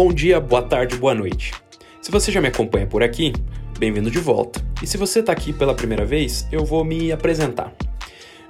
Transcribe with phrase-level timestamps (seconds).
[0.00, 1.52] Bom dia, boa tarde, boa noite.
[2.00, 3.32] Se você já me acompanha por aqui,
[3.80, 4.64] bem-vindo de volta.
[4.80, 7.74] E se você está aqui pela primeira vez, eu vou me apresentar.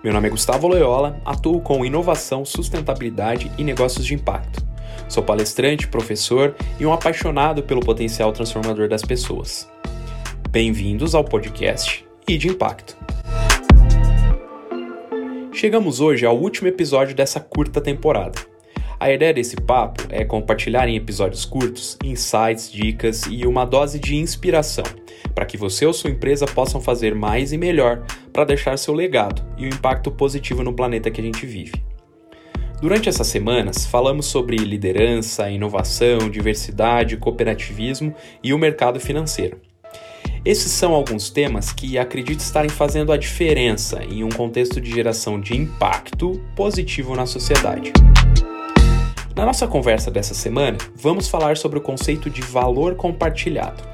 [0.05, 4.63] Meu nome é Gustavo Loyola, atuo com inovação, sustentabilidade e negócios de impacto.
[5.09, 9.67] Sou palestrante, professor e um apaixonado pelo potencial transformador das pessoas.
[10.51, 12.95] Bem-vindos ao podcast e de Impacto.
[15.55, 18.39] Chegamos hoje ao último episódio dessa curta temporada.
[19.01, 24.17] A ideia desse papo é compartilhar em episódios curtos insights, dicas e uma dose de
[24.17, 24.85] inspiração
[25.33, 29.41] para que você ou sua empresa possam fazer mais e melhor para deixar seu legado
[29.57, 31.81] e o impacto positivo no planeta que a gente vive.
[32.81, 38.13] Durante essas semanas, falamos sobre liderança, inovação, diversidade, cooperativismo
[38.43, 39.61] e o mercado financeiro.
[40.45, 45.41] Esses são alguns temas que acredito estarem fazendo a diferença em um contexto de geração
[45.41, 47.93] de impacto positivo na sociedade.
[49.39, 53.85] Na nossa conversa dessa semana, vamos falar sobre o conceito de valor compartilhado.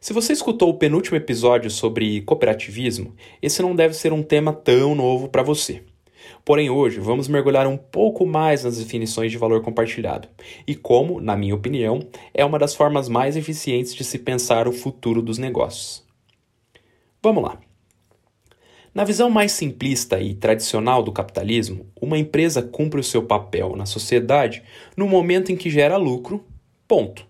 [0.00, 4.94] Se você escutou o penúltimo episódio sobre cooperativismo, esse não deve ser um tema tão
[4.94, 5.82] novo para você.
[6.46, 10.26] Porém, hoje vamos mergulhar um pouco mais nas definições de valor compartilhado
[10.66, 12.00] e como, na minha opinião,
[12.32, 16.02] é uma das formas mais eficientes de se pensar o futuro dos negócios.
[17.22, 17.60] Vamos lá.
[18.94, 23.86] Na visão mais simplista e tradicional do capitalismo, uma empresa cumpre o seu papel na
[23.86, 24.62] sociedade
[24.94, 26.44] no momento em que gera lucro,
[26.86, 27.24] ponto.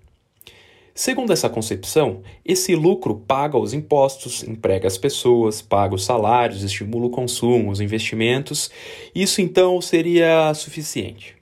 [0.93, 7.07] Segundo essa concepção, esse lucro paga os impostos, emprega as pessoas, paga os salários, estimula
[7.07, 8.69] o consumo, os investimentos.
[9.15, 11.37] Isso então seria suficiente.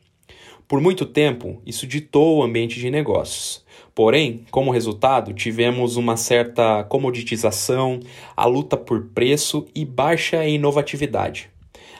[0.69, 3.65] Por muito tempo, isso ditou o ambiente de negócios.
[3.95, 8.01] Porém, como resultado, tivemos uma certa comoditização,
[8.37, 11.51] a luta por preço e baixa inovatividade.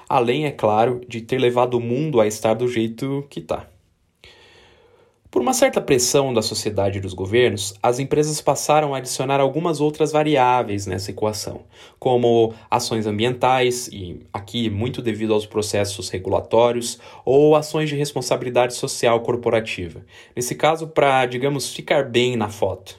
[0.09, 3.69] Além, é claro, de ter levado o mundo a estar do jeito que está.
[5.31, 9.81] Por uma certa pressão da sociedade e dos governos, as empresas passaram a adicionar algumas
[9.81, 11.63] outras variáveis nessa equação,
[12.01, 19.21] como ações ambientais, e aqui muito devido aos processos regulatórios, ou ações de responsabilidade social
[19.21, 20.05] corporativa.
[20.35, 22.99] Nesse caso, para, digamos, ficar bem na foto.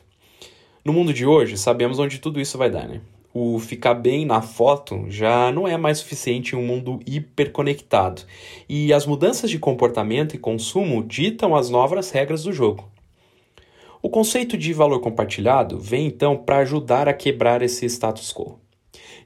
[0.85, 3.01] No mundo de hoje, sabemos onde tudo isso vai dar, né?
[3.33, 8.23] O ficar bem na foto já não é mais suficiente em um mundo hiperconectado.
[8.67, 12.89] E as mudanças de comportamento e consumo ditam as novas regras do jogo.
[14.01, 18.59] O conceito de valor compartilhado vem então para ajudar a quebrar esse status quo.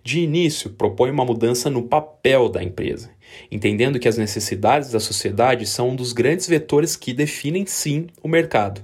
[0.04, 3.10] De início, propõe uma mudança no papel da empresa,
[3.50, 8.28] entendendo que as necessidades da sociedade são um dos grandes vetores que definem sim o
[8.28, 8.82] mercado.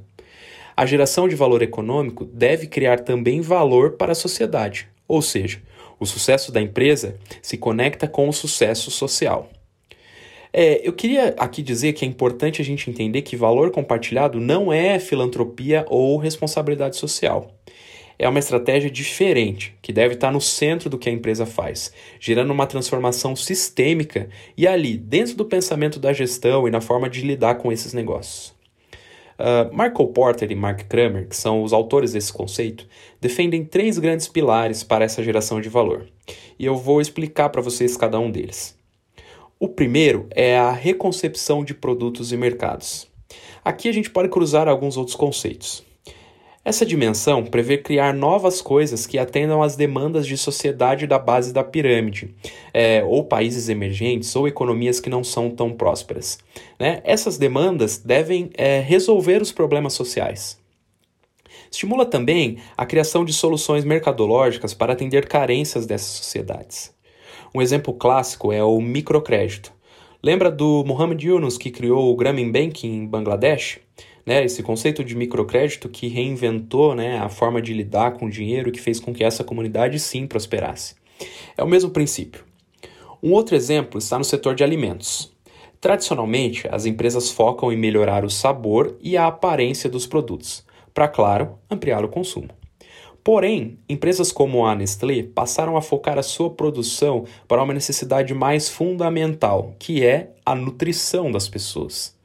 [0.76, 5.61] A geração de valor econômico deve criar também valor para a sociedade, ou seja,
[5.99, 9.49] o sucesso da empresa se conecta com o sucesso social.
[10.53, 14.72] É, eu queria aqui dizer que é importante a gente entender que valor compartilhado não
[14.72, 17.51] é filantropia ou responsabilidade social.
[18.17, 21.91] É uma estratégia diferente, que deve estar no centro do que a empresa faz,
[22.22, 27.22] gerando uma transformação sistêmica e ali, dentro do pensamento da gestão e na forma de
[27.22, 28.60] lidar com esses negócios.
[29.40, 32.88] Uh, Michael Porter e Mark Kramer, que são os autores desse conceito,
[33.19, 36.08] defendem três grandes pilares para essa geração de valor.
[36.58, 38.78] E eu vou explicar para vocês cada um deles.
[39.59, 43.08] O primeiro é a reconcepção de produtos e mercados.
[43.64, 45.84] Aqui a gente pode cruzar alguns outros conceitos.
[46.63, 51.63] Essa dimensão prevê criar novas coisas que atendam às demandas de sociedade da base da
[51.63, 52.35] pirâmide,
[52.72, 56.38] é, ou países emergentes, ou economias que não são tão prósperas.
[56.79, 57.01] Né?
[57.03, 60.59] Essas demandas devem é, resolver os problemas sociais.
[61.72, 66.93] Estimula também a criação de soluções mercadológicas para atender carências dessas sociedades.
[67.55, 69.73] Um exemplo clássico é o microcrédito.
[70.22, 73.79] Lembra do Mohamed Yunus que criou o Grameen Bank em Bangladesh?
[74.26, 78.72] Né, esse conceito de microcrédito que reinventou né, a forma de lidar com o dinheiro
[78.72, 80.96] que fez com que essa comunidade sim prosperasse.
[81.58, 82.44] É o mesmo princípio.
[83.22, 85.32] Um outro exemplo está no setor de alimentos.
[85.79, 90.64] Tradicionalmente, as empresas focam em melhorar o sabor e a aparência dos produtos,
[90.94, 92.50] para, claro, ampliar o consumo.
[93.24, 98.70] Porém, empresas como a Nestlé passaram a focar a sua produção para uma necessidade mais
[98.70, 102.16] fundamental, que é a nutrição das pessoas.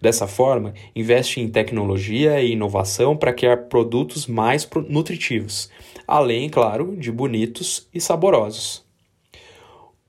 [0.00, 5.70] Dessa forma, investe em tecnologia e inovação para criar produtos mais nutritivos,
[6.06, 8.84] além, claro, de bonitos e saborosos.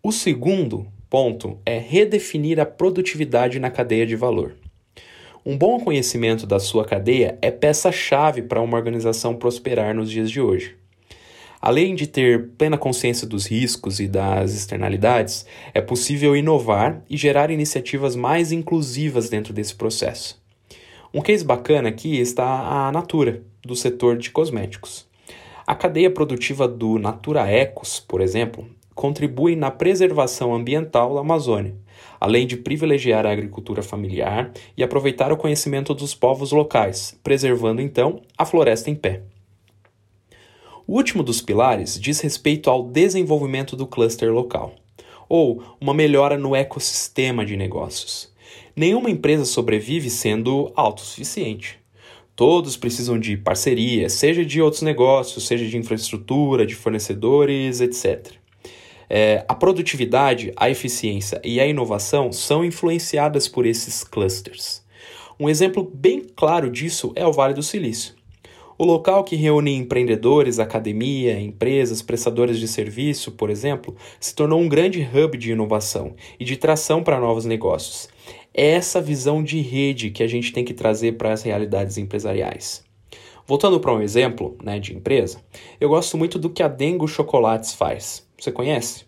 [0.04, 4.56] O segundo ponto é redefinir a produtividade na cadeia de valor.
[5.46, 10.42] Um bom conhecimento da sua cadeia é peça-chave para uma organização prosperar nos dias de
[10.42, 10.76] hoje.
[11.68, 17.52] Além de ter plena consciência dos riscos e das externalidades, é possível inovar e gerar
[17.52, 20.42] iniciativas mais inclusivas dentro desse processo.
[21.14, 25.06] Um case bacana aqui está a Natura, do setor de cosméticos.
[25.68, 28.66] A cadeia produtiva do Natura Ecos, por exemplo,
[28.96, 31.76] contribui na preservação ambiental da Amazônia,
[32.18, 38.22] além de privilegiar a agricultura familiar e aproveitar o conhecimento dos povos locais, preservando então
[38.38, 39.22] a floresta em pé.
[40.88, 44.74] O último dos pilares diz respeito ao desenvolvimento do cluster local,
[45.28, 48.32] ou uma melhora no ecossistema de negócios.
[48.74, 51.78] Nenhuma empresa sobrevive sendo autossuficiente.
[52.38, 58.36] Todos precisam de parceria, seja de outros negócios, seja de infraestrutura, de fornecedores, etc.
[59.10, 64.82] É, a produtividade, a eficiência e a inovação são influenciadas por esses clusters.
[65.38, 68.17] Um exemplo bem claro disso é o Vale do Silício.
[68.80, 74.70] O local que reúne empreendedores, academia, empresas, prestadores de serviço, por exemplo, se tornou um
[74.70, 78.08] grande hub de inovação e de tração para novos negócios.
[78.54, 82.84] É essa visão de rede que a gente tem que trazer para as realidades empresariais.
[83.48, 85.42] Voltando para um exemplo né, de empresa,
[85.82, 88.28] eu gosto muito do que a Dengo Chocolates faz.
[88.40, 89.07] Você conhece?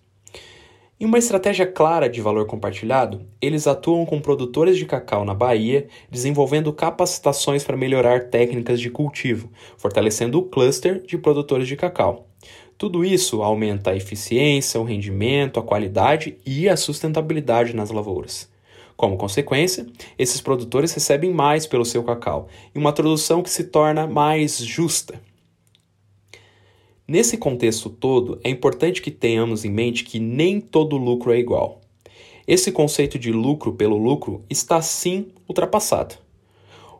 [1.01, 5.87] Em uma estratégia clara de valor compartilhado, eles atuam com produtores de cacau na Bahia,
[6.11, 12.27] desenvolvendo capacitações para melhorar técnicas de cultivo, fortalecendo o cluster de produtores de cacau.
[12.77, 18.51] Tudo isso aumenta a eficiência, o rendimento, a qualidade e a sustentabilidade nas lavouras.
[18.97, 19.87] Como consequência,
[20.17, 25.28] esses produtores recebem mais pelo seu cacau, e uma produção que se torna mais justa.
[27.09, 31.81] Nesse contexto todo, é importante que tenhamos em mente que nem todo lucro é igual.
[32.47, 36.13] Esse conceito de lucro pelo lucro está sim ultrapassado.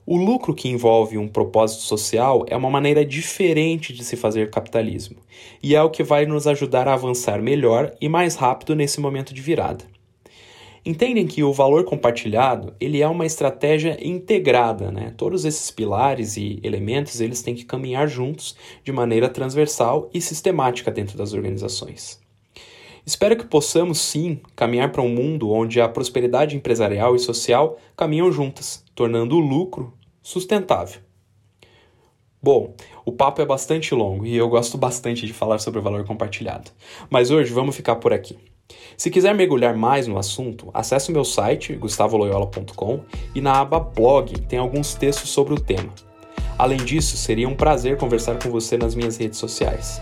[0.08, 5.18] O lucro que envolve um propósito social é uma maneira diferente de se fazer capitalismo,
[5.62, 9.32] e é o que vai nos ajudar a avançar melhor e mais rápido nesse momento
[9.32, 9.86] de virada
[10.86, 15.14] entendem que o valor compartilhado ele é uma estratégia integrada, né?
[15.18, 20.92] Todos esses pilares e elementos eles têm que caminhar juntos de maneira transversal e sistemática
[20.92, 22.20] dentro das organizações.
[23.06, 28.32] Espero que possamos sim caminhar para um mundo onde a prosperidade empresarial e social caminham
[28.32, 31.02] juntas, tornando o lucro sustentável.
[32.42, 36.06] Bom, o papo é bastante longo e eu gosto bastante de falar sobre o valor
[36.06, 36.72] compartilhado.
[37.10, 38.38] Mas hoje vamos ficar por aqui.
[38.96, 43.02] Se quiser mergulhar mais no assunto, acesse o meu site gustavoloyola.com
[43.36, 45.94] e na aba blog tem alguns textos sobre o tema.
[46.58, 50.00] Além disso, seria um prazer conversar com você nas minhas redes sociais.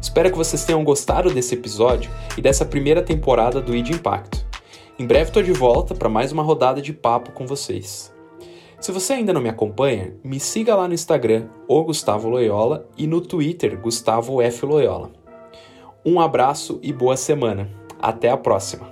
[0.00, 4.44] Espero que vocês tenham gostado desse episódio e dessa primeira temporada do ID Impacto.
[4.96, 8.12] Em breve estou de volta para mais uma rodada de papo com vocês.
[8.82, 13.06] Se você ainda não me acompanha, me siga lá no Instagram, o Gustavo Loyola, e
[13.06, 14.66] no Twitter, Gustavo F.
[14.66, 15.12] Loyola.
[16.04, 17.70] Um abraço e boa semana.
[18.00, 18.91] Até a próxima!